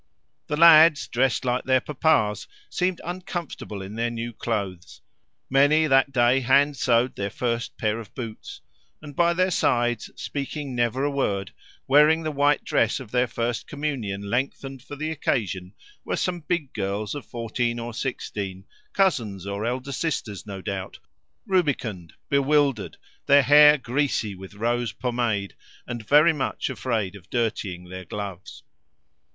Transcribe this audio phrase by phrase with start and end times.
[0.47, 4.99] The lads, dressed like their papas, seemed uncomfortable in their new clothes
[5.47, 8.61] (many that day hand sewed their first pair of boots),
[8.99, 11.49] and by their sides, speaking never a work,
[11.87, 16.73] wearing the white dress of their first communion lengthened for the occasion were some big
[16.73, 20.97] girls of fourteen or sixteen, cousins or elder sisters no doubt,
[21.45, 22.97] rubicund, bewildered,
[23.27, 25.53] their hair greasy with rose pomade,
[25.85, 28.63] and very much afraid of dirtying their gloves.